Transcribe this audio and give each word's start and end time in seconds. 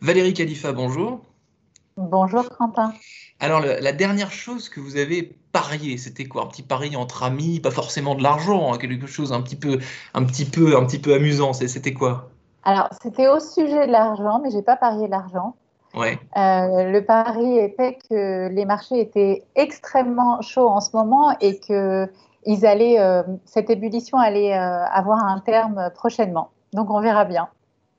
Valérie 0.00 0.34
Khalifa, 0.34 0.72
bonjour. 0.72 1.20
Bonjour 1.96 2.48
Quentin. 2.50 2.92
Alors 3.40 3.60
le- 3.60 3.80
la 3.80 3.92
dernière 3.92 4.30
chose 4.30 4.68
que 4.68 4.78
vous 4.78 4.96
avez 4.96 5.36
parié, 5.52 5.98
c'était 5.98 6.26
quoi? 6.26 6.44
Un 6.44 6.46
petit 6.46 6.62
pari 6.62 6.94
entre 6.96 7.24
amis, 7.24 7.58
pas 7.60 7.72
forcément 7.72 8.14
de 8.14 8.22
l'argent, 8.22 8.72
hein, 8.72 8.78
quelque 8.78 9.06
chose 9.06 9.32
un 9.32 9.42
petit 9.42 9.56
peu, 9.56 9.78
un 10.14 10.24
petit 10.24 10.44
peu, 10.44 10.76
un 10.76 10.84
petit 10.86 11.00
peu 11.00 11.14
amusant. 11.14 11.52
C'était 11.52 11.94
quoi? 11.94 12.30
Alors, 12.62 12.88
c'était 13.02 13.28
au 13.28 13.40
sujet 13.40 13.86
de 13.86 13.92
l'argent, 13.92 14.40
mais 14.42 14.50
j'ai 14.50 14.62
pas 14.62 14.76
parié 14.76 15.06
de 15.06 15.10
l'argent. 15.10 15.56
Ouais. 15.94 16.18
Euh, 16.36 16.90
le 16.92 17.04
pari 17.04 17.58
était 17.58 17.98
que 18.08 18.48
les 18.48 18.64
marchés 18.64 19.00
étaient 19.00 19.44
extrêmement 19.56 20.40
chauds 20.42 20.68
en 20.68 20.80
ce 20.80 20.94
moment 20.94 21.36
et 21.40 21.58
que 21.58 22.08
ils 22.44 22.66
allaient, 22.66 23.00
euh, 23.00 23.22
cette 23.44 23.70
ébullition 23.70 24.18
allait 24.18 24.54
euh, 24.54 24.84
avoir 24.86 25.24
un 25.24 25.40
terme 25.40 25.90
prochainement. 25.94 26.50
Donc, 26.72 26.90
on 26.90 27.00
verra 27.00 27.24
bien. 27.24 27.48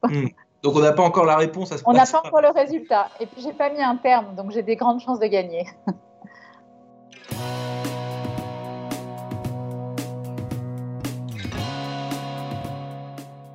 Donc 0.64 0.76
on 0.76 0.80
n'a 0.80 0.92
pas 0.92 1.04
encore 1.04 1.26
la 1.26 1.38
réponse 1.38 1.72
à 1.72 1.78
ce 1.78 1.84
On 1.86 1.94
n'a 1.94 2.06
pas 2.06 2.20
encore 2.20 2.42
le 2.42 2.50
résultat. 2.50 3.10
Et 3.20 3.26
puis, 3.26 3.42
j'ai 3.42 3.54
pas 3.54 3.70
mis 3.70 3.82
un 3.82 3.96
terme, 3.96 4.36
donc 4.36 4.52
j'ai 4.52 4.62
des 4.64 4.76
grandes 4.76 5.00
chances 5.00 5.20
de 5.20 5.28
gagner. 5.28 5.66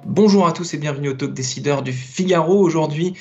Bonjour 0.07 0.47
à 0.47 0.53
tous 0.53 0.73
et 0.75 0.79
bienvenue 0.79 1.09
au 1.09 1.15
Talk 1.15 1.35
Décideur 1.35 1.83
du 1.83 1.93
Figaro. 1.93 2.61
Aujourd'hui, 2.61 3.15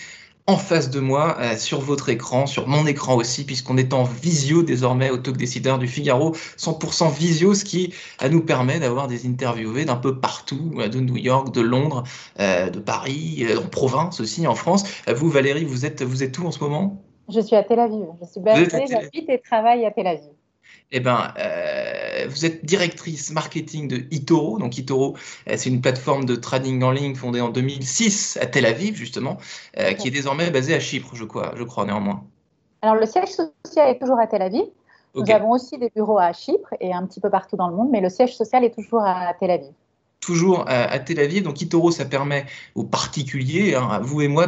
en 0.46 0.58
face 0.58 0.90
de 0.90 1.00
moi, 1.00 1.38
euh, 1.40 1.56
sur 1.56 1.80
votre 1.80 2.10
écran, 2.10 2.46
sur 2.48 2.68
mon 2.68 2.86
écran 2.86 3.16
aussi, 3.16 3.46
puisqu'on 3.46 3.78
est 3.78 3.94
en 3.94 4.04
visio 4.04 4.62
désormais 4.62 5.10
au 5.10 5.18
Talk 5.18 5.38
Décideur 5.38 5.80
du 5.80 5.88
Figaro, 5.88 6.36
100% 6.58 7.14
visio, 7.14 7.54
ce 7.54 7.64
qui 7.64 7.94
euh, 8.22 8.30
nous 8.30 8.42
permet 8.42 8.80
d'avoir 8.80 9.08
des 9.08 9.26
interviewés 9.26 9.86
d'un 9.86 9.96
peu 9.96 10.20
partout, 10.20 10.74
euh, 10.78 10.90
de 10.90 11.00
New 11.00 11.18
York, 11.18 11.54
de 11.54 11.62
Londres, 11.62 12.04
de 12.40 12.80
Paris, 12.80 13.46
en 13.58 13.68
province 13.68 14.20
aussi, 14.20 14.48
en 14.48 14.56
France. 14.56 14.84
Vous, 15.08 15.30
Valérie, 15.30 15.66
vous 15.66 15.86
êtes, 15.86 16.02
vous 16.04 16.24
êtes 16.24 16.38
où 16.38 16.46
en 16.46 16.52
ce 16.52 16.60
moment? 16.60 17.02
Je 17.30 17.40
suis 17.40 17.56
à 17.56 17.64
Tel 17.64 17.80
Aviv. 17.80 18.06
Je 18.22 18.28
suis 18.28 18.42
basée, 18.42 18.86
j'habite 18.90 19.30
et 19.30 19.40
travaille 19.40 19.86
à 19.86 19.92
Tel 19.92 20.08
Aviv. 20.08 20.32
Eh 20.96 21.02
euh, 21.08 22.03
vous 22.28 22.46
êtes 22.46 22.66
directrice 22.66 23.32
marketing 23.32 23.88
de 23.88 23.98
eToro. 24.12 24.58
Donc, 24.60 24.78
eToro, 24.78 25.16
euh, 25.50 25.56
c'est 25.58 25.70
une 25.70 25.82
plateforme 25.82 26.26
de 26.26 26.36
trading 26.36 26.82
en 26.84 26.92
ligne 26.92 27.16
fondée 27.16 27.42
en 27.42 27.50
2006 27.50 28.38
à 28.42 28.46
Tel 28.46 28.66
Aviv, 28.66 28.96
justement, 28.96 29.38
euh, 29.80 29.94
qui 29.94 30.08
est 30.08 30.12
désormais 30.12 30.50
basée 30.52 30.74
à 30.74 30.80
Chypre, 30.80 31.16
je 31.16 31.24
crois, 31.24 31.54
je 31.56 31.64
crois 31.64 31.86
néanmoins. 31.86 32.24
Alors, 32.82 32.96
le 32.96 33.06
siège 33.06 33.30
social 33.30 33.90
est 33.90 34.00
toujours 34.00 34.20
à 34.20 34.28
Tel 34.28 34.42
Aviv. 34.42 34.66
Nous 35.16 35.30
avons 35.30 35.52
aussi 35.52 35.78
des 35.78 35.92
bureaux 35.96 36.18
à 36.18 36.34
Chypre 36.34 36.74
et 36.80 36.92
un 36.92 37.06
petit 37.06 37.20
peu 37.20 37.30
partout 37.30 37.56
dans 37.56 37.68
le 37.68 37.76
monde, 37.76 37.90
mais 37.92 38.02
le 38.02 38.10
siège 38.10 38.36
social 38.36 38.64
est 38.64 38.74
toujours 38.74 39.04
à 39.04 39.34
Tel 39.40 39.52
Aviv. 39.52 39.72
Toujours 40.26 40.62
à, 40.70 40.84
à 40.86 41.00
Tel 41.00 41.20
Aviv. 41.20 41.44
Donc, 41.44 41.62
eToro, 41.62 41.92
ça 41.92 42.06
permet 42.06 42.46
aux 42.76 42.86
particuliers, 42.86 43.76
hein, 43.76 43.90
à 43.92 44.00
vous 44.00 44.22
et 44.22 44.30
moi, 44.30 44.48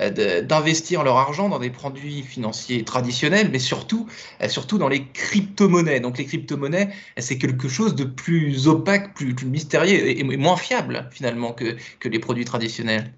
euh, 0.00 0.42
d'investir 0.42 1.02
leur 1.02 1.16
argent 1.16 1.48
dans 1.48 1.58
des 1.58 1.70
produits 1.70 2.22
financiers 2.22 2.84
traditionnels, 2.84 3.48
mais 3.50 3.58
surtout, 3.58 4.06
euh, 4.42 4.48
surtout 4.48 4.78
dans 4.78 4.88
les 4.88 5.08
crypto-monnaies. 5.08 5.98
Donc, 5.98 6.18
les 6.18 6.24
crypto-monnaies, 6.24 6.90
euh, 6.90 7.20
c'est 7.20 7.36
quelque 7.36 7.68
chose 7.68 7.96
de 7.96 8.04
plus 8.04 8.68
opaque, 8.68 9.14
plus, 9.14 9.34
mystérieux 9.44 10.08
et, 10.08 10.22
moins 10.36 10.56
fiable, 10.56 11.08
finalement, 11.10 11.52
que, 11.52 11.76
que 11.98 12.08
les 12.08 12.20
produits 12.20 12.44
traditionnels. 12.44 13.12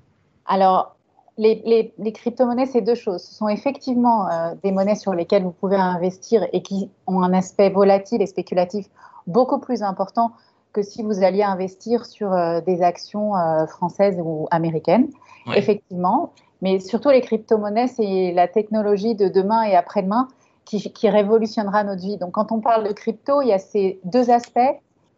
Alors, 0.46 0.96
les, 1.36 1.62
les- 1.66 1.92
les 1.98 2.12
crypto-monnaies, 2.12 2.66
c'est 2.72 2.80
deux 2.80 2.94
choses. 2.94 3.22
Ce 3.24 3.34
sont 3.34 3.48
effectivement 3.48 4.26
euh, 4.30 4.54
des 4.62 4.72
monnaies 4.72 4.94
sur 4.96 5.12
lesquelles 5.12 5.42
vous 5.42 5.52
pouvez 5.52 5.76
investir 5.76 6.46
et 6.54 6.62
qui 6.62 6.88
ont 7.06 7.22
un 7.22 7.34
aspect 7.34 7.68
volatile 7.68 8.22
et 8.22 8.26
spéculatif 8.26 8.86
beaucoup 9.26 9.58
plus 9.58 9.82
important 9.82 10.32
que 10.72 10.82
si 10.82 11.02
vous 11.02 11.22
alliez 11.24 11.42
investir 11.42 12.06
sur 12.06 12.32
euh, 12.32 12.60
des 12.60 12.82
actions 12.82 13.36
euh, 13.36 13.66
françaises 13.66 14.18
ou 14.22 14.46
américaines. 14.50 15.08
Ouais. 15.46 15.58
Effectivement. 15.58 16.32
Mais 16.62 16.78
surtout, 16.78 17.08
les 17.10 17.22
crypto-monnaies, 17.22 17.88
c'est 17.88 18.32
la 18.32 18.46
technologie 18.46 19.14
de 19.14 19.28
demain 19.28 19.62
et 19.62 19.74
après-demain 19.74 20.28
qui, 20.64 20.92
qui 20.92 21.08
révolutionnera 21.08 21.84
notre 21.84 22.02
vie. 22.02 22.18
Donc, 22.18 22.32
quand 22.32 22.52
on 22.52 22.60
parle 22.60 22.86
de 22.86 22.92
crypto, 22.92 23.40
il 23.42 23.48
y 23.48 23.52
a 23.52 23.58
ces 23.58 23.98
deux 24.04 24.30
aspects. 24.30 24.58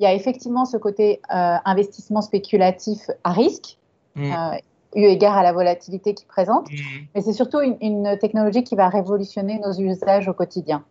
Il 0.01 0.05
y 0.05 0.07
a 0.07 0.15
effectivement 0.15 0.65
ce 0.65 0.77
côté 0.77 1.21
euh, 1.35 1.57
investissement 1.65 2.23
spéculatif 2.23 3.11
à 3.25 3.33
risque, 3.33 3.79
Mm. 4.15 4.31
eu 4.95 5.05
égard 5.05 5.39
à 5.39 5.43
la 5.43 5.55
volatilité 5.55 6.13
qu'il 6.13 6.27
présente, 6.27 6.71
Mhm. 6.71 7.07
mais 7.15 7.23
c'est 7.23 7.33
surtout 7.33 7.61
une, 7.61 7.79
une 7.81 8.19
technologie 8.19 8.63
qui 8.63 8.77
va 8.77 8.91
révolutionner 8.91 9.59
nos 9.59 9.73
usages 9.73 10.29
au 10.29 10.35
quotidien. 10.35 10.85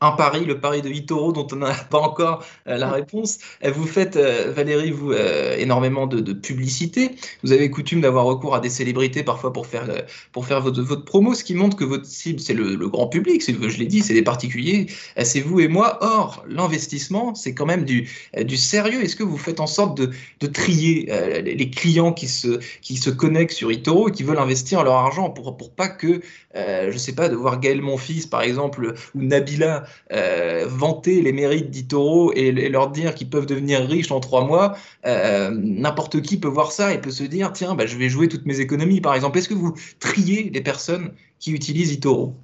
Un 0.00 0.12
pari, 0.12 0.44
le 0.44 0.60
pari 0.60 0.82
de 0.82 0.88
Itoro 0.88 1.32
dont 1.32 1.46
on 1.52 1.56
n'a 1.56 1.74
pas 1.90 1.98
encore 1.98 2.44
euh, 2.66 2.76
la 2.76 2.90
réponse. 2.90 3.38
Euh, 3.64 3.72
Vous 3.72 3.86
faites, 3.86 4.16
euh, 4.16 4.52
Valérie, 4.52 4.90
vous, 4.90 5.12
énormément 5.12 6.06
de, 6.06 6.32
publicité. 6.32 7.16
Vous 7.42 7.52
avez 7.52 7.70
coutume 7.70 8.00
d'avoir 8.00 8.24
recours 8.24 8.54
à 8.54 8.60
des 8.60 8.68
célébrités 8.68 9.22
parfois 9.22 9.52
pour 9.52 9.66
faire, 9.66 9.86
pour 10.32 10.46
faire 10.46 10.60
votre, 10.60 10.80
votre 10.82 11.04
promo, 11.04 11.34
ce 11.34 11.42
qui 11.42 11.54
montre 11.54 11.76
que 11.76 11.84
votre 11.84 12.04
cible, 12.04 12.38
c'est 12.38 12.54
le, 12.54 12.76
grand 12.88 13.08
public, 13.08 13.42
je 13.46 13.78
l'ai 13.78 13.86
dit, 13.86 14.00
c'est 14.00 14.14
des 14.14 14.22
particuliers, 14.22 14.86
c'est 15.22 15.40
vous 15.40 15.60
et 15.60 15.68
moi. 15.68 15.98
Or, 16.00 16.44
l'investissement, 16.48 17.34
c'est 17.34 17.54
quand 17.54 17.66
même 17.66 17.84
du, 17.84 18.08
du 18.40 18.56
sérieux. 18.56 19.02
Est-ce 19.02 19.16
que 19.16 19.22
vous 19.22 19.36
faites 19.36 19.60
en 19.60 19.66
sorte 19.66 19.96
de, 19.98 20.10
de 20.40 20.46
trier 20.46 21.08
les 21.42 21.70
clients 21.70 22.12
qui 22.12 22.28
se, 22.28 22.60
qui 22.82 22.96
se 22.96 23.10
connectent 23.10 23.52
sur 23.52 23.72
Itoro 23.72 24.08
et 24.08 24.12
qui 24.12 24.22
veulent 24.22 24.38
investir 24.38 24.84
leur 24.84 24.94
argent 24.94 25.30
pour, 25.30 25.56
pour 25.56 25.72
pas 25.72 25.88
que, 25.88 26.20
je 26.54 26.96
sais 26.98 27.14
pas, 27.14 27.28
de 27.28 27.36
voir 27.36 27.60
Gaël 27.60 27.82
Monfils, 27.82 28.28
par 28.28 28.42
exemple, 28.42 28.94
ou 29.14 29.22
Nabila 29.22 29.84
euh, 30.12 30.66
vanter 30.68 31.22
les 31.22 31.32
mérites 31.32 31.70
d'Itoro 31.70 32.32
et, 32.34 32.48
et 32.48 32.68
leur 32.68 32.90
dire 32.90 33.14
qu'ils 33.14 33.30
peuvent 33.30 33.46
devenir 33.46 33.80
riches 33.86 34.12
en 34.12 34.20
trois 34.20 34.44
mois, 34.44 34.76
euh, 35.06 35.50
n'importe 35.54 36.22
qui 36.22 36.38
peut 36.38 36.48
voir 36.48 36.72
ça 36.72 36.92
et 36.92 37.00
peut 37.00 37.10
se 37.10 37.24
dire 37.24 37.52
tiens, 37.52 37.74
bah, 37.74 37.86
je 37.86 37.96
vais 37.96 38.08
jouer 38.08 38.28
toutes 38.28 38.46
mes 38.46 38.60
économies, 38.60 39.00
par 39.00 39.14
exemple. 39.14 39.38
Est-ce 39.38 39.48
que 39.48 39.54
vous 39.54 39.74
triez 40.00 40.50
les 40.50 40.60
personnes 40.62 41.12
qui 41.38 41.52
utilisent 41.52 41.92
Itoro? 41.92 42.34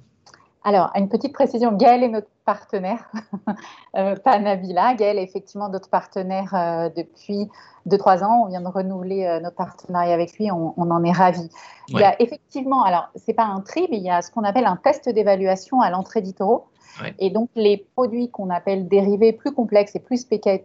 Alors, 0.67 0.89
une 0.95 1.09
petite 1.09 1.31
précision, 1.31 1.71
Gaël 1.73 2.01
est 2.01 2.09
notre 2.09 2.27
partenaire, 2.43 3.11
euh, 3.97 4.15
pas 4.15 4.39
Nabila. 4.39 4.95
Gaël 4.95 5.19
est 5.19 5.23
effectivement 5.23 5.69
notre 5.69 5.89
partenaire 5.89 6.53
euh, 6.55 6.89
depuis 6.89 7.47
2-3 7.87 8.23
ans. 8.23 8.41
On 8.43 8.47
vient 8.47 8.61
de 8.61 8.67
renouveler 8.67 9.25
euh, 9.25 9.39
notre 9.39 9.55
partenariat 9.55 10.15
avec 10.15 10.39
lui, 10.39 10.51
on, 10.51 10.73
on 10.75 10.89
en 10.89 11.03
est 11.03 11.11
ravis. 11.11 11.51
Il 11.89 11.99
y 11.99 12.03
a 12.03 12.19
effectivement, 12.19 12.83
alors, 12.83 13.09
c'est 13.15 13.33
pas 13.33 13.43
un 13.45 13.61
tri, 13.61 13.87
mais 13.91 13.97
il 13.97 14.03
y 14.03 14.09
a 14.09 14.23
ce 14.23 14.31
qu'on 14.31 14.43
appelle 14.43 14.65
un 14.65 14.75
test 14.75 15.07
d'évaluation 15.07 15.81
à 15.81 15.91
l'entrée 15.91 16.21
d'Itoro. 16.21 16.65
Ouais. 16.99 17.13
Et 17.19 17.29
donc, 17.29 17.49
les 17.55 17.85
produits 17.95 18.31
qu'on 18.31 18.49
appelle 18.49 18.87
dérivés 18.87 19.33
plus 19.33 19.53
complexes 19.53 19.95
et 19.95 19.99
plus, 19.99 20.25
spéca- 20.25 20.63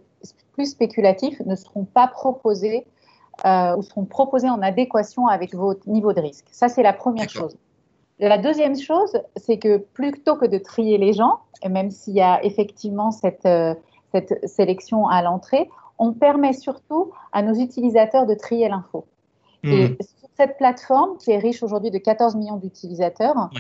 plus 0.54 0.70
spéculatifs 0.70 1.40
ne 1.44 1.56
seront 1.56 1.84
pas 1.84 2.06
proposés 2.06 2.86
euh, 3.44 3.76
ou 3.76 3.82
seront 3.82 4.06
proposés 4.06 4.48
en 4.48 4.62
adéquation 4.62 5.26
avec 5.26 5.54
votre 5.54 5.86
niveau 5.88 6.14
de 6.14 6.20
risque. 6.22 6.46
Ça, 6.52 6.68
c'est 6.70 6.82
la 6.82 6.94
première 6.94 7.28
chose. 7.28 7.54
La 8.20 8.38
deuxième 8.38 8.76
chose, 8.76 9.18
c'est 9.36 9.58
que 9.58 9.78
plutôt 9.78 10.36
que 10.36 10.46
de 10.46 10.58
trier 10.58 10.98
les 10.98 11.12
gens, 11.14 11.40
et 11.62 11.68
même 11.68 11.90
s'il 11.90 12.14
y 12.14 12.20
a 12.20 12.44
effectivement 12.44 13.10
cette, 13.10 13.46
euh, 13.46 13.74
cette 14.12 14.46
sélection 14.48 15.06
à 15.08 15.22
l'entrée, 15.22 15.70
on 15.98 16.12
permet 16.12 16.52
surtout 16.52 17.12
à 17.32 17.42
nos 17.42 17.54
utilisateurs 17.54 18.26
de 18.26 18.34
trier 18.34 18.68
l'info. 18.68 19.06
Hmm. 19.62 19.68
Et 19.72 19.86
sur 20.00 20.28
cette 20.36 20.56
plateforme, 20.58 21.16
qui 21.18 21.30
est 21.30 21.38
riche 21.38 21.62
aujourd'hui 21.62 21.90
de 21.90 21.98
14 21.98 22.36
millions 22.36 22.56
d'utilisateurs, 22.56 23.50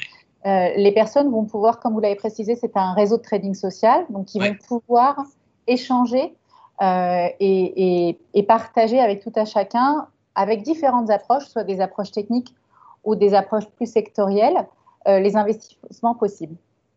euh, 0.46 0.68
les 0.76 0.92
personnes 0.92 1.30
vont 1.30 1.44
pouvoir, 1.44 1.80
comme 1.80 1.92
vous 1.94 2.00
l'avez 2.00 2.14
précisé, 2.16 2.54
c'est 2.56 2.76
un 2.76 2.92
réseau 2.94 3.16
de 3.18 3.22
trading 3.22 3.54
social, 3.54 4.06
donc 4.10 4.34
ils 4.34 4.42
vont 4.42 4.56
pouvoir 4.66 5.24
échanger 5.66 6.34
euh, 6.82 7.26
et, 7.40 8.08
et- 8.08 8.18
et 8.32 8.42
partager 8.42 8.98
avec 9.00 9.22
tout 9.22 9.32
à 9.36 9.44
chacun, 9.44 10.06
avec 10.34 10.62
différentes 10.62 11.10
approches, 11.10 11.44
soit 11.46 11.64
des 11.64 11.80
approches 11.82 12.10
techniques 12.10 12.54
ou 13.04 13.16
des 13.16 13.34
approches 13.34 13.66
plus 13.76 13.90
sectorielles, 13.90 14.66
euh, 15.08 15.18
les 15.20 15.36
investissements 15.36 16.14
possibles. 16.14 16.54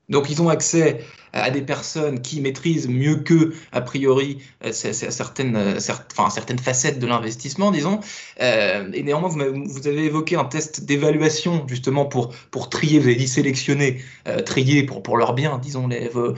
Donc 0.10 0.30
ils 0.30 0.42
ont 0.42 0.50
accès 0.50 1.00
à 1.32 1.50
des 1.50 1.62
personnes 1.62 2.22
qui 2.22 2.42
maîtrisent 2.42 2.90
mieux 2.90 3.16
qu'eux, 3.16 3.54
a 3.72 3.80
priori, 3.80 4.40
euh, 4.66 4.74
certaines, 4.74 5.56
euh, 5.56 5.80
certaines 5.80 6.60
facettes 6.60 7.00
de 7.00 7.08
l'investissement, 7.08 7.72
disons. 7.72 8.02
Et 8.38 9.02
néanmoins, 9.02 9.30
vous, 9.30 9.88
avez 9.88 10.04
évoqué 10.04 10.36
un 10.36 10.44
test 10.44 10.84
d'évaluation, 10.84 11.66
justement, 11.68 12.06
pour, 12.06 12.36
pour 12.52 12.70
trier, 12.70 13.00
vous 13.00 13.06
avez 13.06 13.16
dit 13.16 13.30
sélectionner, 13.30 14.02
trier 14.46 14.84
pour, 14.84 15.02
pour 15.02 15.16
leur 15.16 15.34
bien, 15.34 15.58
disons, 15.58 15.88
les, 15.88 16.10
vos, 16.10 16.34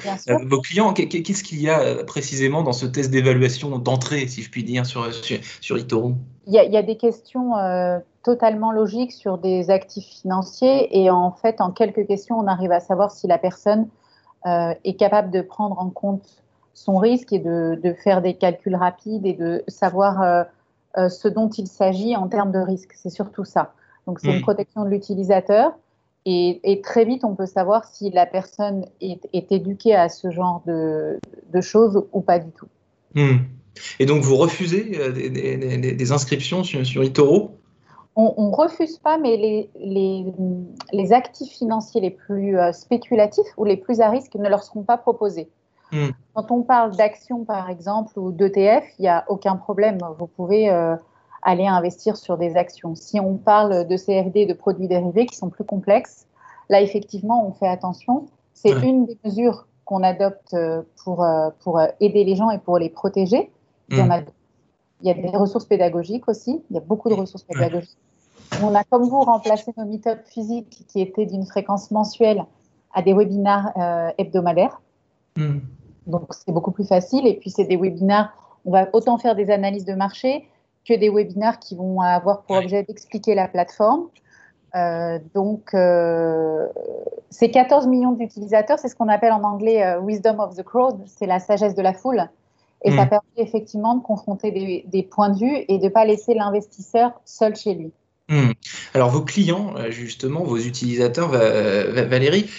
clients. 0.61 0.93
Qu'est- 0.93 1.07
Qu'est-ce 1.07 1.43
qu'il 1.43 1.59
y 1.59 1.67
a 1.67 2.03
précisément 2.03 2.61
dans 2.61 2.71
ce 2.73 2.85
test 2.85 3.09
d'évaluation 3.09 3.79
d'entrée, 3.79 4.27
si 4.27 4.43
je 4.43 4.51
puis 4.51 4.63
dire, 4.63 4.85
sur, 4.85 5.11
sur, 5.11 5.39
sur 5.59 5.77
eToro 5.77 6.13
Il 6.45 6.53
y, 6.53 6.59
a, 6.59 6.63
il 6.63 6.71
y 6.71 6.77
a 6.77 6.83
des 6.83 6.97
questions 6.97 7.57
euh, 7.57 7.97
totalement 8.25 8.71
logique 8.71 9.11
sur 9.11 9.37
des 9.37 9.69
actifs 9.69 10.07
financiers 10.21 10.99
et 10.99 11.11
en 11.11 11.31
fait, 11.31 11.61
en 11.61 11.69
quelques 11.69 12.07
questions, 12.07 12.39
on 12.39 12.47
arrive 12.47 12.71
à 12.71 12.79
savoir 12.79 13.11
si 13.11 13.27
la 13.27 13.37
personne 13.37 13.87
euh, 14.47 14.73
est 14.83 14.95
capable 14.95 15.29
de 15.29 15.41
prendre 15.41 15.79
en 15.79 15.91
compte 15.91 16.43
son 16.73 16.97
risque 16.97 17.31
et 17.33 17.39
de, 17.39 17.79
de, 17.81 17.93
faire 17.93 18.23
des 18.23 18.33
calculs 18.33 18.75
rapides 18.75 19.27
et 19.27 19.33
de 19.33 19.63
savoir 19.67 20.23
euh, 20.23 20.43
euh, 20.97 21.07
ce 21.07 21.27
dont 21.27 21.49
il 21.49 21.67
s'agit 21.67 22.15
en 22.15 22.27
termes 22.27 22.51
de 22.51 22.57
risque. 22.57 22.93
C'est 22.95 23.11
surtout 23.11 23.45
ça. 23.45 23.73
Donc, 24.07 24.19
c'est 24.19 24.29
mmh. 24.29 24.37
une 24.37 24.41
protection 24.41 24.83
de 24.85 24.89
l'utilisateur. 24.89 25.73
Et, 26.25 26.59
et, 26.63 26.81
très 26.81 27.05
vite, 27.05 27.23
on 27.23 27.35
peut 27.35 27.45
savoir 27.45 27.85
si 27.85 28.09
la 28.09 28.25
personne 28.25 28.87
est, 29.01 29.19
est 29.33 29.51
éduquée 29.51 29.93
à 29.93 30.09
ce 30.09 30.31
genre 30.31 30.63
de, 30.65 31.19
de, 31.53 31.61
choses 31.61 32.03
ou 32.11 32.21
pas 32.21 32.39
du 32.39 32.49
tout. 32.49 32.67
Mmh. 33.13 33.37
Et 33.99 34.07
donc, 34.07 34.23
vous 34.23 34.35
refusez 34.35 34.83
des, 35.13 35.29
des, 35.29 35.93
des 35.93 36.11
inscriptions 36.11 36.63
sur, 36.63 36.83
sur 36.83 37.03
eToro 37.03 37.59
on 38.15 38.49
ne 38.49 38.55
refuse 38.55 38.97
pas, 38.97 39.17
mais 39.17 39.35
les, 39.35 39.69
les, 39.75 40.33
les, 40.93 41.13
actifs 41.13 41.51
financiers 41.51 41.99
les 41.99 42.11
plus 42.11 42.57
euh, 42.57 42.71
spéculatifs 42.71 43.47
ou 43.57 43.65
les 43.65 43.75
plus 43.75 43.99
à 43.99 44.09
risque 44.09 44.35
ne 44.35 44.47
leur 44.47 44.63
seront 44.63 44.83
pas 44.83 44.97
proposés. 44.97 45.49
Mmh. 45.91 46.07
Quand 46.33 46.51
on 46.51 46.61
parle 46.61 46.95
d'actions, 46.95 47.43
par 47.43 47.69
exemple, 47.69 48.17
ou 48.17 48.31
d'ETF, 48.31 48.85
il 48.99 49.01
n'y 49.01 49.07
a 49.09 49.25
aucun 49.27 49.57
problème. 49.57 49.97
Vous 50.17 50.27
pouvez 50.27 50.69
euh, 50.69 50.95
aller 51.41 51.67
investir 51.67 52.15
sur 52.15 52.37
des 52.37 52.55
actions. 52.55 52.95
Si 52.95 53.19
on 53.19 53.35
parle 53.35 53.85
de 53.85 53.97
CFD, 53.97 54.45
de 54.45 54.53
produits 54.53 54.87
dérivés 54.87 55.25
qui 55.25 55.35
sont 55.35 55.49
plus 55.49 55.65
complexes, 55.65 56.25
là, 56.69 56.81
effectivement, 56.81 57.45
on 57.45 57.51
fait 57.51 57.67
attention. 57.67 58.27
C'est 58.53 58.73
ouais. 58.73 58.87
une 58.87 59.05
des 59.05 59.17
mesures 59.25 59.67
qu'on 59.83 60.03
adopte 60.03 60.53
euh, 60.53 60.83
pour, 61.03 61.25
pour 61.59 61.81
aider 61.99 62.23
les 62.23 62.35
gens 62.37 62.49
et 62.49 62.59
pour 62.59 62.79
les 62.79 62.89
protéger. 62.89 63.51
Il 63.89 63.97
y, 63.97 64.01
en 64.01 64.09
a, 64.09 64.21
il 65.05 65.09
y 65.09 65.11
a 65.11 65.31
des 65.31 65.37
ressources 65.37 65.65
pédagogiques 65.65 66.27
aussi. 66.27 66.63
Il 66.71 66.73
y 66.73 66.77
a 66.77 66.81
beaucoup 66.81 67.09
de 67.09 67.13
ressources 67.13 67.43
pédagogiques. 67.43 67.97
On 68.63 68.73
a, 68.73 68.83
comme 68.83 69.03
vous, 69.03 69.21
remplacé 69.21 69.71
nos 69.77 69.85
meet-up 69.85 70.19
physiques 70.25 70.85
qui 70.87 70.99
étaient 70.99 71.27
d'une 71.27 71.45
fréquence 71.45 71.91
mensuelle 71.91 72.43
à 72.93 73.03
des 73.03 73.13
webinaires 73.13 73.71
euh, 73.77 74.11
hebdomadaires. 74.17 74.81
Mm. 75.37 75.59
Donc, 76.07 76.33
c'est 76.33 76.51
beaucoup 76.51 76.71
plus 76.71 76.87
facile. 76.87 77.27
Et 77.27 77.35
puis, 77.35 77.51
c'est 77.51 77.65
des 77.65 77.77
webinaires, 77.77 78.33
on 78.65 78.71
va 78.71 78.87
autant 78.93 79.19
faire 79.19 79.35
des 79.35 79.51
analyses 79.51 79.85
de 79.85 79.93
marché 79.93 80.47
que 80.87 80.95
des 80.95 81.09
webinaires 81.09 81.59
qui 81.59 81.75
vont 81.75 82.01
avoir 82.01 82.41
pour 82.43 82.57
objet 82.57 82.83
d'expliquer 82.83 83.35
la 83.35 83.47
plateforme. 83.47 84.07
Euh, 84.75 85.19
donc, 85.33 85.73
euh, 85.73 86.67
c'est 87.29 87.49
14 87.49 87.87
millions 87.87 88.11
d'utilisateurs, 88.11 88.77
c'est 88.79 88.89
ce 88.89 88.95
qu'on 88.95 89.07
appelle 89.07 89.31
en 89.31 89.43
anglais 89.43 89.83
euh, 89.83 89.99
wisdom 90.01 90.39
of 90.39 90.55
the 90.55 90.63
crowd, 90.63 90.99
c'est 91.05 91.25
la 91.27 91.39
sagesse 91.39 91.75
de 91.75 91.81
la 91.81 91.93
foule. 91.93 92.27
Et 92.85 92.91
mmh. 92.91 92.97
ça 92.97 93.05
permet 93.07 93.25
effectivement 93.37 93.95
de 93.95 94.03
confronter 94.03 94.51
des, 94.51 94.85
des, 94.87 95.03
points 95.03 95.29
de 95.29 95.39
vue 95.39 95.65
et 95.67 95.79
de 95.79 95.83
ne 95.83 95.89
pas 95.89 96.05
laisser 96.05 96.33
l'investisseur 96.33 97.11
seul 97.25 97.55
chez 97.55 97.73
lui. 97.73 97.91
Mmh. 98.29 98.51
Alors, 98.93 99.09
vos 99.09 99.21
clients, 99.21 99.73
justement, 99.89 100.43
vos 100.43 100.57
utilisateurs, 100.57 101.29
Valérie, 101.29 102.49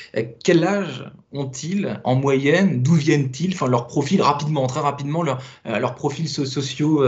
quel 0.44 0.64
âge 0.64 1.10
ont-ils 1.32 2.00
en 2.04 2.16
moyenne? 2.16 2.82
D'où 2.82 2.94
viennent-ils? 2.94 3.54
Enfin, 3.54 3.66
leur 3.66 3.86
profil 3.86 4.20
rapidement, 4.20 4.66
très 4.66 4.80
rapidement, 4.80 5.22
leur, 5.22 5.40
leur 5.64 5.94
profil 5.94 6.28
sociaux, 6.28 7.02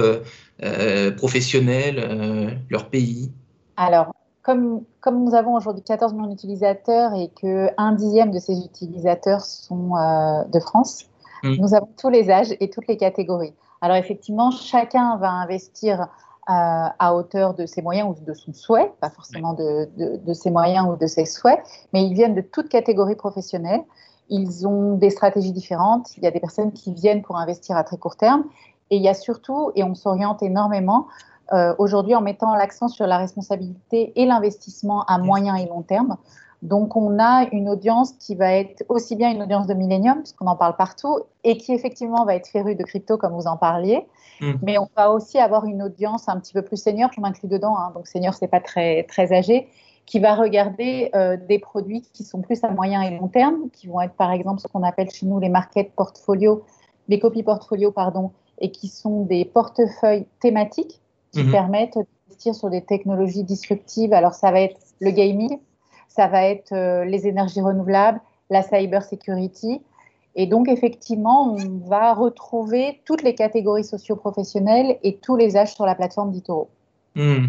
euh, 0.65 1.13
professionnels, 1.13 2.01
euh, 2.01 2.51
leur 2.69 2.91
pays 2.91 3.31
Alors, 3.77 4.13
comme, 4.43 4.83
comme, 5.01 5.25
nous 5.25 5.37
avons 5.37 5.55
aujourd'hui 5.55 5.85
14 5.85 6.15
millions 6.15 6.31
d'utilisateurs 6.31 7.13
et 7.15 7.29
qu'un 7.29 7.93
dixième 7.93 8.33
de 8.33 8.41
ces 8.41 8.59
utilisateurs 8.65 9.43
sont 9.43 9.95
euh, 9.95 10.43
de 10.53 10.59
France, 10.59 11.05
mmh. 11.43 11.55
nous 11.59 11.75
avons 11.75 11.89
tous 11.99 12.09
les 12.09 12.31
âges 12.31 12.55
et 12.61 12.71
toutes 12.71 12.87
les 12.87 12.97
catégories. 12.97 13.55
Alors 13.81 13.97
effectivement, 13.97 14.51
chacun 14.51 15.17
va 15.17 15.31
investir 15.31 16.01
euh, 16.01 16.05
à 16.49 17.15
hauteur 17.15 17.55
de 17.55 17.67
ses 17.67 17.83
moyens 17.83 18.09
ou 18.09 18.25
de 18.25 18.35
son 18.35 18.53
souhait, 18.53 18.91
pas 19.01 19.11
forcément 19.11 19.53
de, 19.53 19.89
de, 19.97 20.17
de, 20.17 20.33
ses 20.33 20.51
moyens 20.51 20.87
ou 20.89 20.97
de 20.97 21.07
ses 21.07 21.27
souhaits, 21.27 21.61
mais 21.93 22.05
ils 22.05 22.15
viennent 22.15 22.35
de 22.35 22.41
toutes 22.41 22.69
catégories 22.69 23.17
professionnelles. 23.17 23.83
Ils 24.31 24.67
ont 24.67 24.95
des 24.95 25.11
stratégies 25.11 25.53
différentes. 25.53 26.17
Il 26.17 26.25
y 26.25 26.27
a 26.27 26.31
des 26.31 26.41
personnes 26.41 26.73
qui 26.73 26.93
viennent 26.93 27.23
pour 27.23 27.37
investir 27.37 27.77
à 27.77 27.85
très 27.85 27.97
court 27.97 28.17
terme 28.17 28.45
et 28.91 28.97
il 28.97 29.03
y 29.03 29.09
a 29.09 29.15
surtout, 29.15 29.73
et 29.75 29.85
on 29.85 29.95
s'oriente 29.95 30.43
énormément 30.43 31.07
euh, 31.53 31.75
aujourd'hui 31.79 32.15
en 32.15 32.21
mettant 32.21 32.55
l'accent 32.55 32.89
sur 32.89 33.07
la 33.07 33.19
responsabilité 33.19 34.13
et 34.17 34.27
l'investissement 34.27 35.05
à 35.05 35.19
moyen 35.19 35.55
et 35.55 35.67
long 35.67 35.83
terme. 35.83 36.17
Donc, 36.63 36.97
on 36.97 37.19
a 37.21 37.47
une 37.53 37.69
audience 37.69 38.13
qui 38.13 38.35
va 38.35 38.53
être 38.53 38.85
aussi 38.89 39.15
bien 39.15 39.31
une 39.31 39.43
audience 39.43 39.67
de 39.67 39.75
millénium, 39.75 40.19
puisqu'on 40.19 40.47
en 40.47 40.57
parle 40.57 40.77
partout, 40.77 41.21
et 41.45 41.57
qui 41.57 41.73
effectivement 41.73 42.25
va 42.25 42.35
être 42.35 42.49
férue 42.49 42.75
de 42.75 42.83
crypto, 42.83 43.17
comme 43.17 43.33
vous 43.33 43.47
en 43.47 43.57
parliez. 43.57 44.07
Mmh. 44.41 44.53
Mais 44.63 44.79
on 44.79 44.89
va 44.97 45.13
aussi 45.13 45.39
avoir 45.39 45.67
une 45.67 45.83
audience 45.83 46.29
un 46.29 46.39
petit 46.39 46.53
peu 46.53 46.63
plus 46.63 46.77
senior, 46.77 47.11
je 47.15 47.21
m'inclus 47.21 47.49
dedans, 47.49 47.77
hein, 47.77 47.93
donc 47.95 48.09
senior, 48.09 48.35
c'est 48.35 48.49
pas 48.49 48.61
très, 48.61 49.05
très 49.05 49.33
âgé, 49.33 49.69
qui 50.05 50.19
va 50.19 50.35
regarder 50.35 51.11
euh, 51.15 51.37
des 51.37 51.59
produits 51.59 52.03
qui 52.13 52.25
sont 52.25 52.41
plus 52.41 52.65
à 52.65 52.71
moyen 52.71 53.03
et 53.03 53.17
long 53.19 53.29
terme, 53.29 53.69
qui 53.73 53.87
vont 53.87 54.01
être 54.01 54.15
par 54.15 54.33
exemple 54.33 54.61
ce 54.61 54.67
qu'on 54.67 54.83
appelle 54.83 55.11
chez 55.11 55.27
nous 55.27 55.39
les 55.39 55.51
market 55.51 55.93
portfolio, 55.93 56.65
les 57.09 57.19
copies 57.19 57.43
portfolio, 57.43 57.93
pardon, 57.93 58.33
et 58.61 58.71
qui 58.71 58.89
sont 58.89 59.23
des 59.23 59.45
portefeuilles 59.45 60.27
thématiques 60.41 61.01
qui 61.33 61.45
mmh. 61.45 61.53
permettent 61.53 61.99
d'investir 61.99 62.55
sur 62.55 62.71
des 62.71 62.83
technologies 62.83 63.45
disruptives. 63.45 64.13
Alors, 64.13 64.35
ça 64.35 64.51
va 64.51 64.61
être 64.61 64.79
le 65.01 65.11
gaming, 65.11 65.59
ça 66.19 66.27
va 66.27 66.47
être 66.47 66.73
euh, 66.73 67.05
les 67.05 67.29
énergies 67.29 67.61
renouvelables, 67.61 68.21
la 68.51 68.63
cyber 68.63 69.05
security. 69.05 69.81
Et 70.35 70.47
donc, 70.47 70.69
effectivement, 70.69 71.55
on 71.55 71.89
va 71.89 72.13
retrouver 72.13 73.01
toutes 73.05 73.23
les 73.23 73.37
catégories 73.37 73.85
socio-professionnelles 73.85 74.99
et 75.05 75.19
tous 75.19 75.37
les 75.37 75.57
âges 75.57 75.75
sur 75.75 75.87
la 75.87 75.95
plateforme 75.95 76.33
d'Itoro. 76.33 76.69
Mmh. 77.15 77.47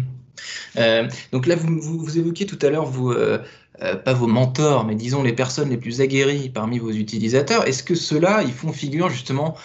Euh, 0.76 1.08
donc 1.32 1.46
là, 1.46 1.56
vous, 1.56 2.18
évoquiez 2.18 2.46
tout 2.46 2.58
à 2.62 2.70
l'heure, 2.70 2.90
euh, 3.10 3.38
euh, 3.82 3.96
pas 3.96 4.12
vos 4.12 4.26
mentors, 4.26 4.84
mais 4.84 4.94
disons 4.94 5.22
les 5.22 5.32
personnes 5.32 5.70
les 5.70 5.76
plus 5.76 6.00
aguerries 6.00 6.48
parmi 6.48 6.78
vos 6.78 6.90
utilisateurs. 6.90 7.66
Est-ce 7.66 7.82
que 7.82 7.94
ceux-là, 7.94 8.42
ils 8.42 8.52
font 8.52 8.72
figure 8.72 9.08
justement 9.08 9.56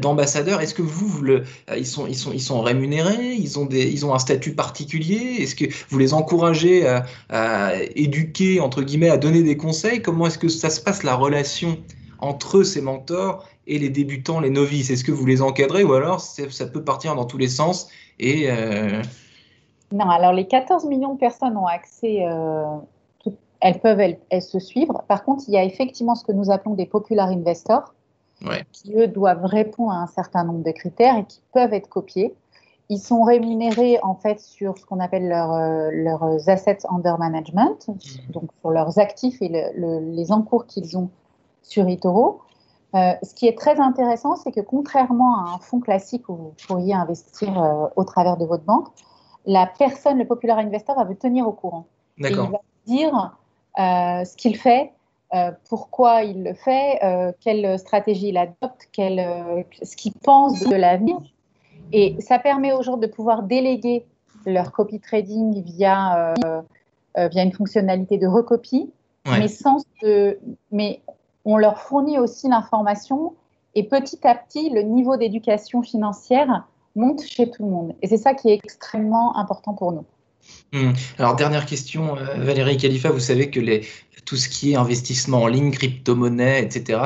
d'ambassadeurs? 0.00 0.60
Est-ce 0.60 0.74
que 0.74 0.82
vous, 0.82 1.24
ils, 1.76 1.86
sont, 1.86 2.62
rémunérés? 2.62 3.34
Ils 3.34 3.58
ont, 3.58 4.14
un 4.14 4.18
statut 4.18 4.54
particulier? 4.54 5.38
Est-ce 5.40 5.54
que 5.54 5.64
vous 5.88 5.98
les 5.98 6.14
encouragez 6.14 6.86
à, 7.30 7.72
éduquer, 7.96 8.60
entre 8.60 8.82
guillemets, 8.82 9.10
à 9.10 9.16
donner 9.16 9.42
des 9.42 9.56
conseils? 9.56 10.02
Comment 10.02 10.26
est-ce 10.26 10.38
que 10.38 10.48
ça 10.48 10.70
se 10.70 10.80
passe 10.80 11.02
la 11.02 11.14
relation 11.14 11.78
entre 12.18 12.62
ces 12.62 12.80
mentors 12.80 13.48
et 13.66 13.78
les 13.78 13.88
débutants, 13.88 14.38
les 14.38 14.50
novices? 14.50 14.90
Est-ce 14.90 15.02
que 15.02 15.12
vous 15.12 15.26
les 15.26 15.42
encadrez 15.42 15.82
ou 15.82 15.94
alors 15.94 16.20
ça 16.20 16.66
peut 16.66 16.84
partir 16.84 17.14
dans 17.14 17.24
tous 17.24 17.38
les 17.38 17.48
sens 17.48 17.88
et. 18.20 18.48
Non, 19.92 20.08
alors 20.08 20.32
les 20.32 20.46
14 20.46 20.86
millions 20.86 21.14
de 21.14 21.18
personnes 21.18 21.56
ont 21.56 21.66
accès 21.66 22.26
euh, 22.26 22.64
elles 23.62 23.78
peuvent 23.78 24.00
elles, 24.00 24.18
elles, 24.30 24.42
se 24.42 24.58
suivre. 24.58 25.04
Par 25.08 25.24
contre, 25.24 25.44
il 25.48 25.54
y 25.54 25.56
a 25.56 25.64
effectivement 25.64 26.14
ce 26.14 26.24
que 26.24 26.32
nous 26.32 26.50
appelons 26.50 26.74
des 26.74 26.86
popular 26.86 27.28
investors, 27.28 27.94
ouais. 28.44 28.64
qui 28.72 28.94
eux 28.96 29.06
doivent 29.06 29.44
répondre 29.44 29.92
à 29.92 30.02
un 30.02 30.06
certain 30.08 30.44
nombre 30.44 30.64
de 30.64 30.72
critères 30.72 31.16
et 31.16 31.24
qui 31.24 31.40
peuvent 31.52 31.72
être 31.72 31.88
copiés. 31.88 32.34
Ils 32.88 32.98
sont 32.98 33.22
rémunérés 33.22 33.98
en 34.02 34.16
fait 34.16 34.40
sur 34.40 34.76
ce 34.76 34.84
qu'on 34.84 35.00
appelle 35.00 35.28
leur, 35.28 35.52
euh, 35.52 35.88
leurs 35.92 36.48
assets 36.48 36.80
under 36.90 37.18
management, 37.18 37.88
mmh. 37.88 38.32
donc 38.32 38.50
sur 38.60 38.70
leurs 38.70 38.98
actifs 38.98 39.40
et 39.40 39.48
le, 39.48 39.62
le, 39.76 40.14
les 40.14 40.32
encours 40.32 40.66
qu'ils 40.66 40.98
ont 40.98 41.08
sur 41.62 41.88
eToro. 41.88 42.40
Euh, 42.94 43.12
ce 43.22 43.32
qui 43.34 43.46
est 43.46 43.56
très 43.56 43.80
intéressant, 43.80 44.36
c'est 44.36 44.52
que 44.52 44.60
contrairement 44.60 45.36
à 45.38 45.54
un 45.54 45.58
fonds 45.58 45.80
classique 45.80 46.28
où 46.28 46.34
vous 46.34 46.54
pourriez 46.66 46.92
investir 46.92 47.62
euh, 47.62 47.86
au 47.96 48.04
travers 48.04 48.36
de 48.36 48.44
votre 48.44 48.64
banque, 48.64 48.88
la 49.46 49.66
personne, 49.66 50.18
le 50.18 50.26
popular 50.26 50.58
investor, 50.58 50.96
va 50.96 51.04
vous 51.04 51.14
tenir 51.14 51.46
au 51.46 51.52
courant. 51.52 51.86
D'accord. 52.18 52.46
Il 52.46 52.52
va 52.52 52.60
dire 52.86 53.36
euh, 53.78 54.24
ce 54.24 54.36
qu'il 54.36 54.56
fait, 54.56 54.92
euh, 55.34 55.50
pourquoi 55.68 56.24
il 56.24 56.44
le 56.44 56.54
fait, 56.54 57.02
euh, 57.02 57.32
quelle 57.40 57.78
stratégie 57.78 58.28
il 58.28 58.36
adopte, 58.36 58.88
quel, 58.92 59.64
ce 59.82 59.96
qu'il 59.96 60.12
pense 60.12 60.60
de 60.60 60.74
l'avenir. 60.74 61.18
Et 61.92 62.16
ça 62.20 62.38
permet 62.38 62.72
aux 62.72 62.82
gens 62.82 62.96
de 62.96 63.06
pouvoir 63.06 63.42
déléguer 63.42 64.06
leur 64.46 64.72
copy 64.72 64.98
trading 64.98 65.62
via, 65.62 66.34
via 67.16 67.42
une 67.42 67.52
fonctionnalité 67.52 68.18
de 68.18 68.26
recopie, 68.26 68.90
ouais. 69.26 69.38
mais, 69.38 69.48
sans 69.48 69.78
ce, 70.00 70.38
mais 70.70 71.00
on 71.44 71.56
leur 71.56 71.78
fournit 71.78 72.18
aussi 72.18 72.48
l'information 72.48 73.34
et 73.74 73.84
petit 73.84 74.26
à 74.26 74.34
petit, 74.34 74.70
le 74.70 74.82
niveau 74.82 75.16
d'éducation 75.16 75.82
financière 75.82 76.66
monte 76.94 77.22
chez 77.22 77.50
tout 77.50 77.64
le 77.64 77.70
monde. 77.70 77.94
Et 78.02 78.06
c'est 78.06 78.16
ça 78.16 78.34
qui 78.34 78.50
est 78.50 78.54
extrêmement 78.54 79.36
important 79.36 79.74
pour 79.74 79.92
nous. 79.92 80.04
Mmh. 80.72 80.92
Alors, 81.18 81.36
dernière 81.36 81.66
question, 81.66 82.16
euh, 82.16 82.44
Valérie 82.44 82.76
Khalifa, 82.76 83.10
vous 83.10 83.20
savez 83.20 83.50
que 83.50 83.60
tout 84.24 84.36
ce 84.36 84.48
qui 84.48 84.72
est 84.72 84.76
investissement 84.76 85.42
en 85.42 85.46
ligne, 85.46 85.70
crypto-monnaie, 85.70 86.62
etc., 86.62 87.00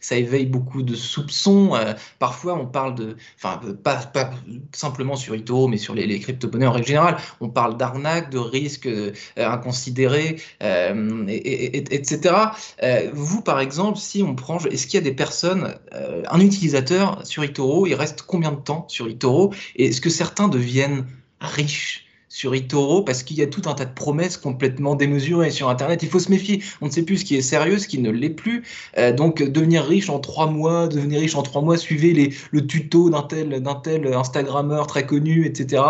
ça, 0.00 0.16
éveille 0.16 0.46
beaucoup 0.46 0.82
de 0.82 0.94
soupçons. 0.94 1.74
Euh, 1.74 1.94
parfois, 2.18 2.54
on 2.54 2.66
parle 2.66 2.94
de, 2.94 3.16
enfin, 3.36 3.60
pas, 3.82 3.96
pas 3.96 4.30
simplement 4.72 5.16
sur 5.16 5.34
eToro, 5.34 5.68
mais 5.68 5.78
sur 5.78 5.94
les, 5.94 6.20
crypto-monnaies 6.20 6.66
en 6.66 6.72
règle 6.72 6.86
générale, 6.86 7.16
on 7.40 7.48
parle 7.48 7.76
d'arnaques, 7.76 8.30
de 8.30 8.38
risques 8.38 8.86
euh, 8.86 9.12
inconsidérés, 9.36 10.40
euh, 10.62 11.24
et, 11.28 11.76
et, 11.76 11.94
etc. 11.94 12.34
Euh, 12.82 13.10
vous, 13.12 13.42
par 13.42 13.60
exemple, 13.60 13.98
si 13.98 14.22
on 14.22 14.34
prend, 14.34 14.58
est-ce 14.58 14.86
qu'il 14.86 14.94
y 14.94 15.02
a 15.02 15.04
des 15.04 15.14
personnes, 15.14 15.74
euh, 15.94 16.22
un 16.30 16.40
utilisateur 16.40 17.26
sur 17.26 17.42
eToro, 17.42 17.86
il 17.86 17.94
reste 17.94 18.22
combien 18.22 18.52
de 18.52 18.60
temps 18.60 18.86
sur 18.88 19.08
eToro 19.08 19.52
Et 19.76 19.86
est-ce 19.86 20.00
que 20.00 20.10
certains 20.10 20.48
deviennent 20.48 21.06
riches? 21.40 22.09
Sur 22.30 22.54
Itoro 22.54 23.02
parce 23.02 23.22
qu'il 23.22 23.36
y 23.36 23.42
a 23.42 23.46
tout 23.46 23.62
un 23.66 23.74
tas 23.74 23.84
de 23.84 23.92
promesses 23.92 24.38
complètement 24.38 24.94
démesurées 24.94 25.50
sur 25.50 25.68
Internet. 25.68 26.02
Il 26.02 26.08
faut 26.08 26.20
se 26.20 26.30
méfier. 26.30 26.62
On 26.80 26.86
ne 26.86 26.90
sait 26.90 27.02
plus 27.02 27.18
ce 27.18 27.24
qui 27.26 27.36
est 27.36 27.42
sérieux, 27.42 27.78
ce 27.78 27.86
qui 27.86 27.98
ne 27.98 28.10
l'est 28.10 28.30
plus. 28.30 28.62
Euh, 28.96 29.12
donc, 29.12 29.42
devenir 29.42 29.84
riche 29.84 30.08
en 30.08 30.20
trois 30.20 30.46
mois, 30.46 30.88
devenir 30.88 31.20
riche 31.20 31.34
en 31.34 31.42
trois 31.42 31.60
mois, 31.60 31.76
suivez 31.76 32.12
les, 32.14 32.32
le 32.52 32.66
tuto 32.66 33.10
d'un 33.10 33.22
tel, 33.22 33.60
d'un 33.60 33.74
tel 33.74 34.14
Instagrammeur 34.14 34.86
très 34.86 35.04
connu, 35.04 35.44
etc 35.44 35.82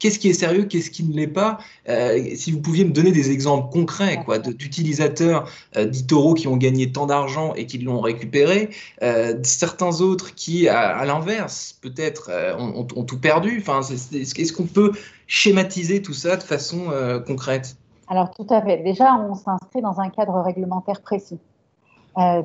qu'est-ce 0.00 0.18
qui 0.18 0.28
est 0.28 0.34
sérieux, 0.34 0.64
qu'est-ce 0.64 0.90
qui 0.90 1.04
ne 1.04 1.14
l'est 1.14 1.28
pas? 1.28 1.58
Euh, 1.88 2.18
si 2.34 2.50
vous 2.50 2.60
pouviez 2.60 2.84
me 2.84 2.90
donner 2.90 3.12
des 3.12 3.30
exemples 3.30 3.70
concrets 3.70 4.24
quoi, 4.24 4.38
d'utilisateurs 4.38 5.48
euh, 5.76 5.84
d'Itoro 5.84 6.34
qui 6.34 6.48
ont 6.48 6.56
gagné 6.56 6.90
tant 6.90 7.06
d'argent 7.06 7.54
et 7.54 7.66
qui 7.66 7.78
l'ont 7.78 8.00
récupéré, 8.00 8.70
euh, 9.02 9.38
certains 9.44 10.00
autres 10.00 10.34
qui, 10.34 10.68
à, 10.68 11.04
l'inverse, 11.04 11.78
peut-être 11.80 12.30
ont, 12.58 13.04
tout 13.04 13.20
perdu. 13.20 13.58
Enfin, 13.60 13.80
est-ce 13.82 14.52
qu'on 14.52 14.66
peut 14.66 14.92
schématiser 15.26 16.02
tout 16.02 16.14
ça 16.14 16.36
de 16.36 16.42
façon 16.42 16.86
concrète? 17.26 17.76
Alors 18.08 18.30
tout 18.32 18.46
à 18.50 18.60
fait. 18.62 18.78
Déjà, 18.78 19.14
on 19.14 19.34
s'inscrit 19.34 19.82
dans 19.82 20.00
un 20.00 20.08
cadre 20.08 20.40
réglementaire 20.40 21.00
précis. 21.02 21.38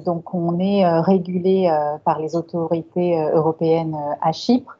donc 0.05 0.33
on 0.33 0.59
est 0.59 0.85
régulé 1.01 1.71
par 2.03 2.19
les 2.19 2.35
autorités 2.35 3.17
européennes 3.33 3.97
à 4.21 4.31
Chypre. 4.31 4.77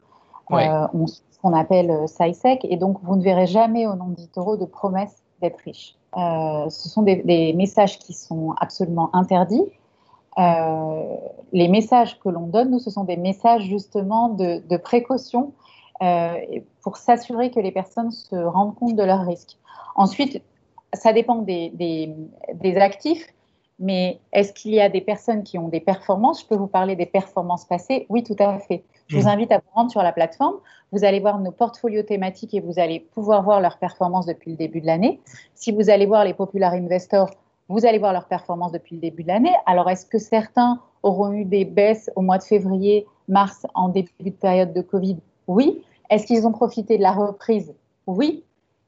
on 0.50 1.06
qu'on 1.38 1.52
appelle 1.52 1.90
euh, 1.90 2.06
SciSec. 2.06 2.64
Et 2.64 2.76
donc, 2.76 2.98
vous 3.02 3.16
ne 3.16 3.22
verrez 3.22 3.46
jamais 3.46 3.86
au 3.86 3.94
nom 3.94 4.08
d'Itoro 4.08 4.56
de 4.56 4.64
promesse 4.64 5.22
d'être 5.40 5.58
riche. 5.60 5.96
Euh, 6.16 6.68
ce 6.70 6.88
sont 6.88 7.02
des, 7.02 7.52
messages 7.54 7.98
qui 7.98 8.14
sont 8.14 8.54
absolument 8.60 9.14
interdits. 9.14 9.64
Euh, 10.38 11.16
les 11.52 11.68
messages 11.68 12.18
que 12.20 12.28
l'on 12.28 12.46
donne, 12.46 12.70
nous, 12.70 12.78
ce 12.78 12.90
sont 12.90 13.04
des 13.04 13.16
messages 13.16 13.64
justement 13.64 14.28
de, 14.30 14.76
précaution 14.76 15.52
pour 16.82 16.98
s'assurer 16.98 17.50
que 17.50 17.60
les 17.60 17.72
personnes 17.72 18.10
se 18.10 18.36
rendent 18.36 18.74
compte 18.74 18.96
de 18.96 19.02
leurs 19.02 19.26
risques. 19.26 19.56
Ensuite, 19.94 20.42
ça 20.92 21.14
dépend 21.14 21.36
des 21.36 22.76
actifs, 22.76 23.26
mais 23.78 24.20
est-ce 24.32 24.52
qu'il 24.52 24.72
y 24.72 24.80
a 24.80 24.88
des 24.88 25.00
personnes 25.00 25.42
qui 25.42 25.58
ont 25.58 25.68
des 25.68 25.80
performances? 25.80 26.42
Je 26.42 26.46
peux 26.46 26.56
vous 26.56 26.66
parler 26.66 26.96
des 26.96 27.06
performances 27.06 27.64
passées? 27.64 28.06
Oui, 28.08 28.22
tout 28.22 28.36
à 28.38 28.58
fait. 28.58 28.84
Je 29.08 29.16
vous 29.18 29.24
mmh. 29.24 29.28
invite 29.28 29.52
à 29.52 29.58
vous 29.58 29.70
rendre 29.74 29.90
sur 29.90 30.02
la 30.02 30.12
plateforme. 30.12 30.56
Vous 30.92 31.04
allez 31.04 31.20
voir 31.20 31.38
nos 31.38 31.52
portfolios 31.52 32.02
thématiques 32.02 32.54
et 32.54 32.60
vous 32.60 32.78
allez 32.78 33.00
pouvoir 33.00 33.42
voir 33.42 33.60
leurs 33.60 33.78
performances 33.78 34.26
depuis 34.26 34.52
le 34.52 34.56
début 34.56 34.80
de 34.80 34.86
l'année. 34.86 35.20
Si 35.54 35.72
vous 35.72 35.90
allez 35.90 36.06
voir 36.06 36.24
les 36.24 36.34
Popular 36.34 36.72
Investors, 36.72 37.30
vous 37.68 37.84
allez 37.84 37.98
voir 37.98 38.12
leurs 38.12 38.26
performances 38.26 38.72
depuis 38.72 38.96
le 38.96 39.00
début 39.00 39.22
de 39.22 39.28
l'année. 39.28 39.54
Alors, 39.66 39.90
est-ce 39.90 40.06
que 40.06 40.18
certains 40.18 40.80
auront 41.02 41.32
eu 41.32 41.44
des 41.44 41.64
baisses 41.64 42.10
au 42.16 42.22
mois 42.22 42.38
de 42.38 42.44
février, 42.44 43.06
mars, 43.28 43.66
en 43.74 43.88
début 43.88 44.10
de 44.20 44.30
période 44.30 44.72
de 44.72 44.80
Covid? 44.80 45.18
Oui. 45.48 45.82
Est-ce 46.10 46.26
qu'ils 46.26 46.46
ont 46.46 46.52
profité 46.52 46.96
de 46.96 47.02
la 47.02 47.12
reprise? 47.12 47.74
Oui. 48.06 48.44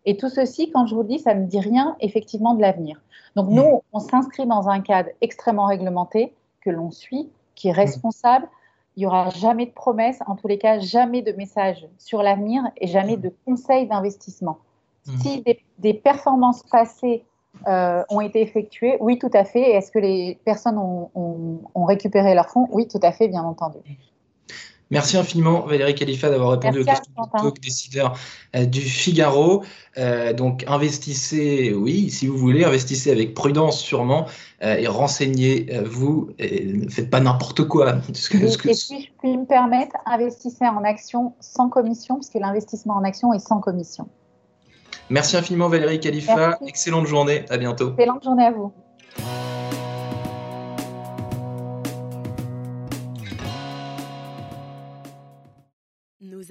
Et 0.08 0.16
tout 0.16 0.30
ceci, 0.30 0.70
quand 0.70 0.86
je 0.86 0.94
vous 0.94 1.02
le 1.02 1.08
dis, 1.08 1.18
ça 1.18 1.34
ne 1.34 1.44
dit 1.44 1.60
rien 1.60 1.94
effectivement 2.00 2.54
de 2.54 2.62
l'avenir. 2.62 2.98
Donc, 3.36 3.50
nous, 3.50 3.62
mmh. 3.62 3.80
on 3.92 4.00
s'inscrit 4.00 4.46
dans 4.46 4.70
un 4.70 4.80
cadre 4.80 5.10
extrêmement 5.20 5.66
réglementé 5.66 6.32
que 6.62 6.70
l'on 6.70 6.90
suit, 6.90 7.28
qui 7.54 7.68
est 7.68 7.72
responsable, 7.72 8.48
il 8.96 9.00
n'y 9.00 9.06
aura 9.06 9.28
jamais 9.28 9.66
de 9.66 9.70
promesses, 9.70 10.20
en 10.26 10.34
tous 10.34 10.48
les 10.48 10.56
cas, 10.56 10.78
jamais 10.78 11.20
de 11.20 11.32
messages 11.32 11.86
sur 11.98 12.22
l'avenir 12.22 12.62
et 12.78 12.86
jamais 12.86 13.18
de 13.18 13.30
conseils 13.44 13.86
d'investissement. 13.86 14.56
Si 15.20 15.44
des, 15.78 15.94
performances 15.94 16.62
passées 16.62 17.22
euh, 17.66 18.02
ont 18.08 18.22
été 18.22 18.40
effectuées, 18.40 18.96
oui, 19.00 19.18
tout 19.18 19.30
à 19.34 19.44
fait. 19.44 19.72
Est-ce 19.72 19.92
que 19.92 19.98
les 19.98 20.38
personnes 20.46 20.78
ont, 20.78 21.84
récupéré 21.84 22.34
leurs 22.34 22.48
fonds? 22.48 22.66
Oui, 22.72 22.88
tout 22.88 23.00
à 23.02 23.12
fait, 23.12 23.28
bien 23.28 23.44
entendu. 23.44 23.76
Merci 24.90 25.18
infiniment 25.18 25.66
Valérie 25.66 25.95
Khalifa 25.95 26.30
d'avoir 26.30 26.52
répondu 26.52 26.80
aux 26.80 26.85
questions 26.85 27.12
du 27.16 27.42
talk 27.42 27.61
décideur 27.61 28.18
euh, 28.57 28.64
du 28.64 28.80
Figaro. 28.80 29.62
Euh, 29.99 30.33
donc 30.33 30.64
investissez, 30.66 31.75
oui, 31.75 32.11
si 32.11 32.26
vous 32.26 32.38
voulez, 32.38 32.64
investissez 32.64 33.11
avec 33.11 33.35
prudence 33.35 33.80
sûrement 33.80 34.26
euh, 34.62 34.76
et 34.76 34.87
renseignez-vous. 34.87 36.30
ne 36.38 36.88
faites 36.88 37.11
pas 37.11 37.21
n'importe 37.21 37.64
quoi. 37.64 37.97
Que, 38.28 38.68
et, 38.68 38.75
si 38.75 39.02
je 39.02 39.09
puis 39.18 39.37
me 39.37 39.47
permettre, 39.47 39.97
investissez 40.04 40.66
en 40.66 40.85
action 40.85 41.35
sans 41.40 41.68
commission, 41.68 42.16
puisque 42.16 42.35
l'investissement 42.35 42.95
en 42.97 43.04
action 43.04 43.33
est 43.33 43.38
sans 43.38 43.61
commission. 43.61 44.09
Merci 45.11 45.37
infiniment 45.37 45.68
Valérie 45.68 46.00
Khalifa. 46.00 46.59
Excellente 46.66 47.07
journée. 47.07 47.45
À 47.49 47.57
bientôt. 47.57 47.90
Excellente 47.92 48.25
journée 48.25 48.45
à 48.45 48.50
vous. 48.50 48.73